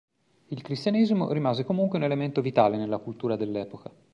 Il 0.47 0.63
cristianesimo 0.63 1.31
rimase 1.31 1.63
comunque 1.63 1.99
un 1.99 2.05
elemento 2.05 2.41
vitale 2.41 2.75
nella 2.75 2.97
cultura 2.97 3.35
dell'epoca. 3.35 3.93